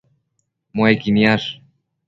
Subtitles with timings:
[0.73, 1.47] Muequi niash